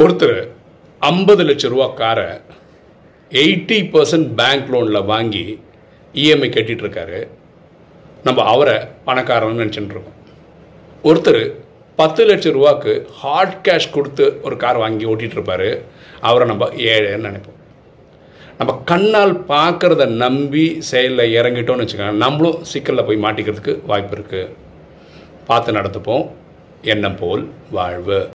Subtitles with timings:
[0.00, 0.38] ஒருத்தர்
[1.00, 2.28] ஐம்பது லட்ச ரூபா காரை
[3.30, 5.42] எயிட்டி பர்சன்ட் பேங்க் லோனில் வாங்கி
[6.14, 7.20] இஎம்ஐ கட்டிகிட்ருக்காரு
[8.26, 8.76] நம்ம அவரை
[9.06, 10.18] பணக்காரன்னு நினச்சிட்டு இருக்கோம்
[11.08, 11.40] ஒருத்தர்
[12.00, 15.70] பத்து லட்ச ரூபாக்கு ஹார்ட் கேஷ் கொடுத்து ஒரு கார் வாங்கி ஓட்டிகிட்ருப்பாரு
[16.28, 17.60] அவரை நம்ம ஏழைன்னு நினைப்போம்.
[18.58, 24.52] நம்ம கண்ணால் பார்க்குறத நம்பி செயலில் இறங்கிட்டோம்னு வச்சுக்கோங்க நம்மளும் சிக்கலில் போய் மாட்டிக்கிறதுக்கு வாய்ப்பு இருக்குது
[25.46, 26.26] பார்த்து நடந்துப்போம்.
[26.94, 27.44] எண்ணம் போல்
[27.78, 28.20] வாழ்வு.